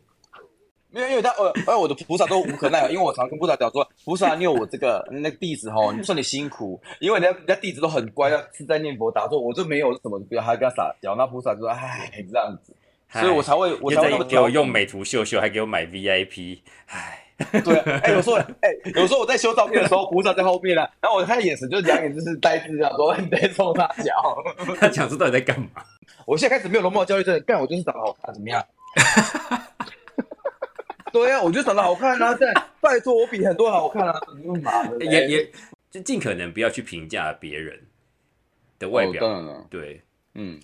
[0.91, 12.73] 没有，因为他呃，而 我的菩萨都无可奈何，因为我常跟菩萨讲说， 菩萨，你有我这个那个弟子吼，你说你辛苦，因为人家人家弟子都很乖，要是在念佛打坐，我就没有什么，不要还跟他撒娇，那菩萨就说，唉，这样子，
[13.19, 17.23] 所以我才会我又才会给我用美图秀秀，还给我买 VIP，唉，
[17.63, 24.11] 对，哎、有时候， 哎、有时候我在修照片的时候，菩萨在后面呢、然后我看眼神就是两眼就是呆滞，这样说你在冲他脚。
[24.79, 25.83] 他讲这到底在干嘛？
[26.25, 28.63] 我现在开始没有容貌焦虑症，干我就是长得好看，怎么样？
[31.11, 32.33] 对呀、啊，我就长得好看啊！
[32.35, 34.19] 在拜托，我比很多人好看啊！
[34.37, 34.71] 你干嘛？
[34.99, 35.51] 也也
[35.89, 37.79] 就尽可能不要去评价别人
[38.79, 40.01] 的外哦表，当然了，对，
[40.35, 40.59] 嗯，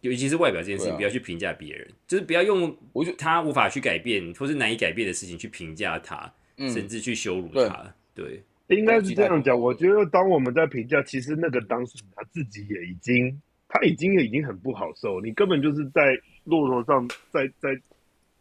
[0.00, 7.94] 尤其是外表这件事情，啊不要去评价别人，就是不要用我就他无法去改变或是难以改变的事情去评价他，嗯甚至去羞辱他。
[8.14, 9.58] 对，应该是这样讲。
[9.58, 16.02] 我觉得当我们在评价，其实那个当事人他自己也已经，他已经也已经很不好受，你根本就是在
[16.44, 17.80] 骆驼上，在在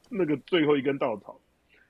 [0.10, 1.40] 那个最后一根稻草。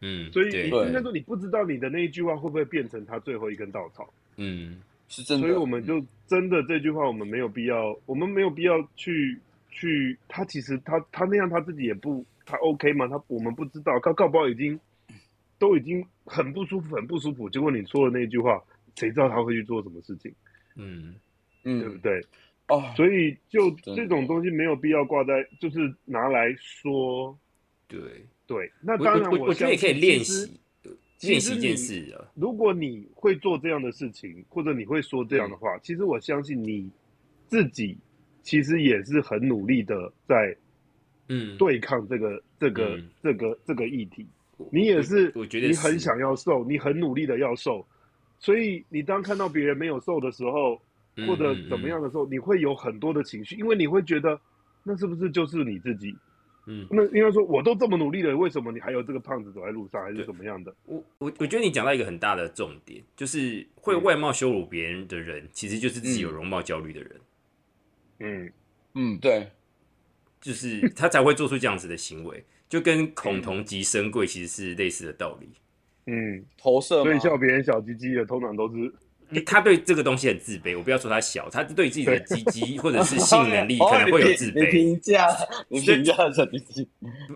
[0.06, 4.14] 嗯，所以你应该说你不知道你的那一句话会不会变成他最后一根稻草。
[4.36, 5.48] 嗯，是真的。
[5.48, 9.40] 所以我们就真的这句话，我们没有必要，我们没有必要去
[9.72, 10.18] 去。
[10.28, 13.08] 他其实他他那样他自己也不他 OK 吗？
[13.08, 14.78] 他我们不知道，告告包已经
[15.58, 17.50] 都已经很不舒服，很不舒服。
[17.50, 18.62] 结果你说的那句话，
[18.98, 20.30] 谁知道他会去做什么事情？
[20.76, 21.16] 嗯，
[21.64, 22.22] 嗯，对不对？
[22.68, 27.38] 哦，所以就这种东西没有必要挂在，就是拿来说。
[27.88, 28.00] 对，
[28.46, 30.60] 对，那当然我我觉得也可以练习
[31.18, 36.90] 其练习一件事的，如果你会做这样的事情，或者你会说这样的话，其实我相信你
[37.48, 37.98] 自己
[38.42, 40.56] 其实也是很努力的在
[41.30, 44.28] 嗯，对抗这个、这个、嗯这个、这个议题。
[44.72, 47.86] 你也是，我我觉得你很想要瘦，你很努力的要瘦，
[48.40, 50.80] 所以你当看到别人没有瘦的时候，
[51.16, 54.38] 嗯或者嗯怎么样的时候，你会有很多的情绪，因为你会觉得
[54.84, 56.14] 那是不是就是你自己？
[56.66, 60.26] 嗯，那应该说我都这么努力了，为什么你还有这个胖子走在路上，还是对。
[60.26, 60.74] 怎么样的？
[60.86, 67.22] 我我我觉得你讲到一个很大的重点，就是会外貌羞辱别人的人，其实就是自己有容貌焦虑的人，
[68.20, 68.54] 嗯，
[68.94, 69.52] 嗯，对，
[70.40, 75.50] 就是他才会做出这样子的行为，就跟恐同及深贵其实是类似的道理。
[76.06, 77.04] 嗯，投射嘛。
[77.04, 78.94] 所以笑别人小鸡鸡的，通常都是
[79.46, 85.28] 他对这个东西很自卑，我不要说他小，他对自己的鸡鸡或者是 性能力可能会有自卑，评价，
[85.70, 86.88] 你评价小鸡鸡，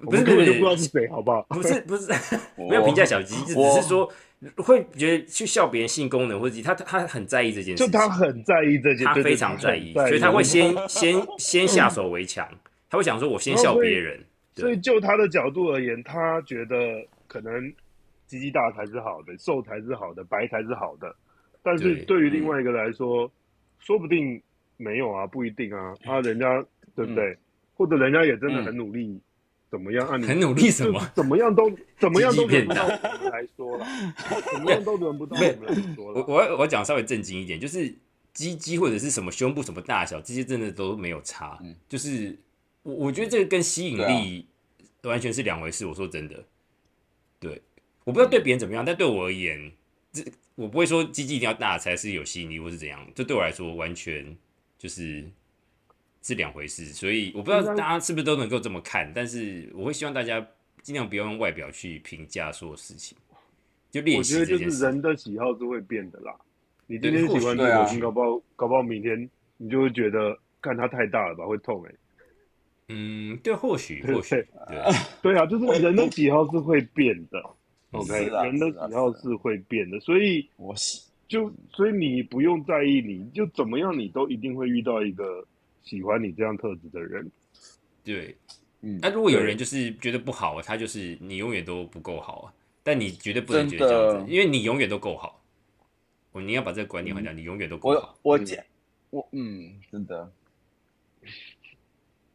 [0.05, 1.41] 我不是不们根本就不知道是是谁，好不好？
[1.49, 2.11] 不是不是
[2.55, 4.11] 没有评价小鸡，鸡我只是说
[4.57, 12.47] 会觉得去笑别人性功能或者他他很在意这件事就，他很在意这件，他非常在意，所以他会先先 先下手为强，
[12.89, 14.19] 他会想说我先笑别人，
[14.55, 17.73] 所以就他的角度而言，他觉得可能
[18.27, 21.15] 鸡鸡大才是好的，瘦才是好的，白才是好的。
[21.63, 23.31] 但是对对于另外一个来说，
[23.79, 24.41] 说不定
[24.77, 25.93] 没有啊，不一定啊。
[26.05, 26.63] 啊，人家
[26.95, 27.37] 对不对？
[27.75, 29.19] 或者人家也真的很努力，
[29.69, 30.07] 怎么样？
[30.07, 33.85] 啊，你很努力什么怎么样都怎么样都轮不到我们来说了，
[34.51, 36.25] 怎么样都轮不到我们来说我了。
[36.27, 37.93] 我要我要讲稍微正经一点，就是
[38.33, 41.59] 鸡鸡或者是什么胸部什么大小，这些真的都没有差。
[41.61, 42.35] 嗯就是
[42.81, 44.47] 我我觉得这个跟吸引力
[45.03, 45.85] 完全是两回事。
[45.85, 46.43] 我说真的，
[47.39, 47.61] 对，
[48.03, 49.71] 我不知道对别人怎么样，但对我而言，
[50.23, 54.35] 这我不会说鸡鸡一定要大才是有吸引力或是怎样，这对我来说完全
[54.77, 55.23] 就是
[56.21, 56.85] 是两回事。
[56.85, 60.45] 所以我不知道大家是不是都能够这么看，但是我会希望大家
[60.81, 63.17] 尽量不要用外表去评价所有事情，
[63.91, 64.57] 就练我觉得就。
[64.57, 66.35] 是人的喜好是会变的啦。
[66.87, 71.93] 你今天喜欢这个，搞不好搞不好明天你就会觉得，看它太大了吧，会痛哎、
[72.87, 74.35] 嗯，对，或许 或许。
[75.21, 77.43] 对啊，就是人的喜好是会变的
[77.91, 85.45] ，OK，啊人的喜好是会变的，所以我喜就所以你不用在意你，就怎么样你都一定会遇到一个
[85.83, 87.29] 喜欢你这样特质的人。
[88.03, 88.35] 对，
[88.81, 95.43] 嗯那、如果有人就是觉得不好，他就是你永远都不够好啊，但你绝对不能觉得这样子，因为你永远都够好。
[96.31, 98.17] 我你要把这个观念换掉，你永远都够好。
[98.21, 98.63] 我讲
[99.09, 100.31] 我嗯，真的，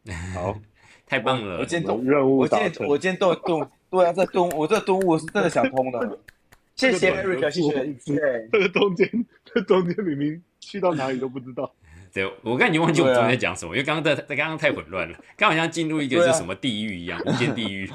[0.35, 0.59] 好，
[1.07, 1.65] 太棒了我！
[1.65, 2.59] 今天都任务我今。
[2.59, 6.19] 天我今天都顿，对啊，这顿我这顿悟我是真的想通了。
[6.75, 8.49] 谢谢 Eric，谢谢谢谢。
[8.51, 9.07] 这个中间，
[9.45, 11.71] 这中间明明去到哪里都不知道。
[12.11, 17.87] 对，我刚才已经忘记我昨天讲什么，因为刚刚在在刚刚太混乱了，刚好像进入一个是什么地狱一样，无间地狱。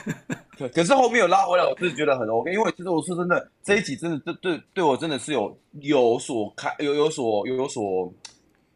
[0.58, 8.12] 可可是后面有拉回来，我真的觉得很 OK，因为其实我说真的，这一集真的对对对我真的是有有所开有有所有有所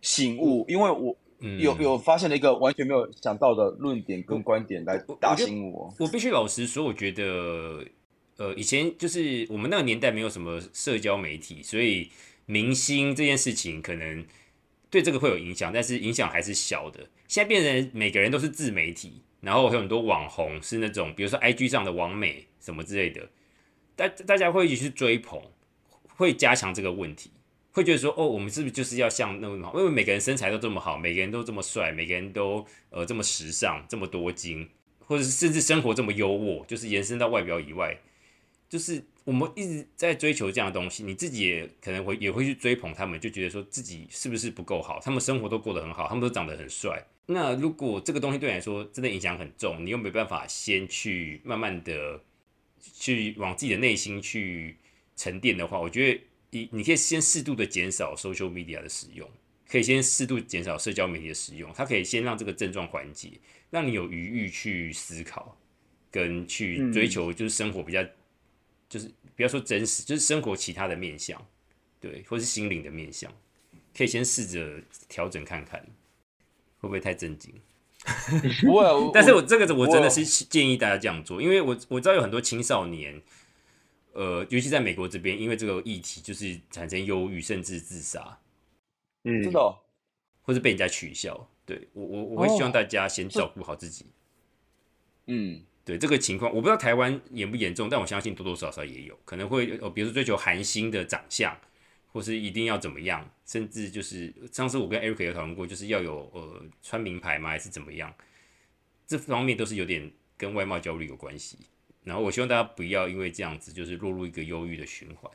[0.01, 5.93] 醒悟，因为我嗯，有有发现了一个完全没有想到的论点跟观点来打醒我。
[5.99, 7.85] 我必须老实说，我觉得，
[8.37, 12.11] 呃，以前就是我们那个年代没有什么社交媒体，所以
[12.47, 14.25] 明星这件事情可能
[14.89, 17.01] 对这个会有影响，但是影响还是小的。
[17.27, 23.29] 现在变成每个人都是自媒体，然后有很多网红是那种，比如说 IG 上的网美什么之类的，
[23.97, 25.41] 大大家会一起去追捧，
[26.17, 27.31] 会加强这个问题。
[27.73, 29.79] 会觉得说，哦，我们是不是就是要像那么好？
[29.79, 34.69] 因为每个人身材都这么好，每个人都这么帅，每个人都呃这么时尚，这么多金，
[35.01, 37.99] 或者是甚至生活这么优渥，就是延伸到外表以外，
[38.69, 45.01] 就是我们一直在追求这样的东西，你自己也可能会也会去追捧他们，就觉得说自己是不是不够好？
[45.03, 47.03] 他们生活都过得很好，他们都长得很帅。
[47.27, 52.21] 那如果这个东西对你来说真的影响很重，你又没办法先去慢慢的
[52.81, 54.77] 去往自己的内心去
[55.17, 56.21] 沉淀的话，我觉得
[56.53, 59.29] 你你可以先适度的减少 social media 的使用，
[59.67, 63.31] 可以先适度减少社交媒体的使用，它可以先让这个症状缓解，
[63.71, 65.57] 让你有余裕去思考，
[66.11, 68.05] 跟去追求就是生活比较
[68.87, 71.43] 就是不要说真实，就是生活其他的面相，
[71.99, 73.33] 对，或是心灵的面向，
[73.97, 74.79] 可以先试着
[75.09, 75.81] 调整看看，
[76.81, 77.55] 会不会太震惊？
[78.63, 83.23] 不会，我但是我这个我真的是建议大家这样做，因为我我知道有很多青少年，
[84.13, 88.39] 呃，尤其在美国这边，因为这个议题就是产生忧郁，甚至自杀，
[89.25, 89.79] 嗯，真的哦
[90.43, 91.49] 或是被人家取笑。
[91.65, 94.07] 对我我我会希望大家先照顾好自己。
[95.27, 101.57] 嗯，对这个情况，我不知道台湾严不严重，但我相信多多少少也有可能会呃，比如说追求韩星的长相，
[102.13, 108.13] 或是一定要怎么样，甚至就是上次我跟 Eric 有讨论过，就是要有呃穿名牌吗，还是怎么样？
[109.07, 111.59] 这方面都是有点跟外貌焦虑有关系。
[112.05, 115.31] 然后我希望大家不要因为这样子就是落入一个忧郁的循环。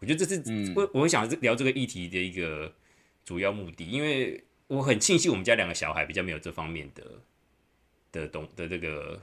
[0.00, 2.72] 我觉得这是嗯我我会想聊这个议题的一个
[3.24, 7.04] 主要目的，因为我很庆幸我们家两个小孩比较没有这方面的
[8.12, 9.20] 的东的这个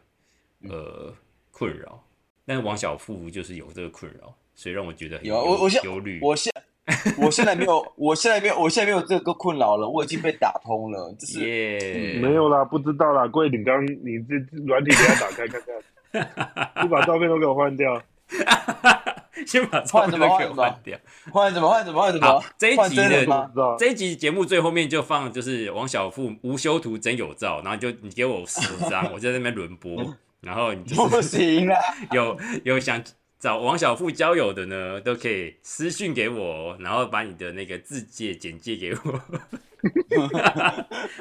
[0.63, 1.13] 呃
[1.51, 2.03] 困扰，
[2.45, 6.19] 但是王小富就是有这个困扰，所以让我觉得很有啊我我现忧虑。
[6.22, 6.51] 我现
[7.17, 13.28] 我现在没有，我现在没有，我现在没有这个困扰了，我已经被打通了，就是耶，没有啦，不知道啦。
[13.28, 15.76] 贵，你刚你这软体给他打开看看，
[16.84, 18.01] 你把照片都给我换掉。
[19.47, 20.97] 先把照片都给我换掉。
[21.32, 23.49] 换什么换什么换什好么，这一集的吗？
[23.80, 31.76] 这一集节目最后面就放就是王小富无修图真有照，然后就你给我十张， 我就在那边轮播，然后你就不行了！
[32.12, 33.01] 有有想
[33.39, 39.22] 找王小富交友的呢，都可以私信给我，然后把你的那个字界简介给我，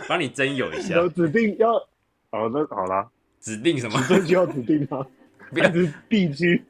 [0.08, 1.72] 帮你真友一下有，指定要，
[2.30, 3.08] 好，的好啦，
[3.40, 4.04] 指定什么？
[4.08, 5.04] 这需要指定吗？
[5.50, 6.62] 不要是地区？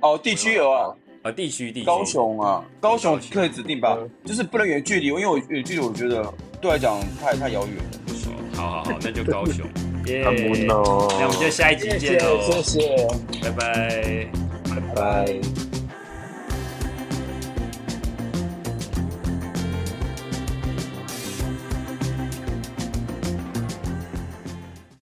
[0.00, 6.22] 哦，地区有啊，啊，地区地区，高雄啊，高雄可以指定吧嗯，就是不能远距离，因为我远距离我觉得
[6.60, 9.66] 对我来讲太太遥远了，不好好好，那就高雄。
[10.04, 13.08] 那我们就下一集见喽，谢谢，
[13.40, 14.26] 拜拜。
[14.68, 15.71] 拜拜。